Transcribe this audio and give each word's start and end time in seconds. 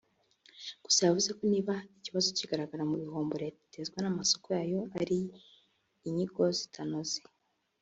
Gusa 0.85 0.99
yavuze 1.07 1.29
ko 1.37 1.43
niba 1.51 1.73
ikibazo 1.97 2.27
kigaragara 2.37 2.83
mu 2.89 2.95
bihombo 3.03 3.33
Leta 3.43 3.59
itezwa 3.67 3.97
n’amasoko 4.01 4.47
yayo 4.57 4.81
ari 5.01 5.17
inyigo 6.07 6.43
zitanoze 6.57 7.17